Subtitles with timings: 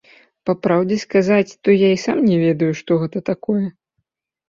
[0.49, 3.63] Па праўдзе сказаць, то і я сам не ведаю, што гэта такое.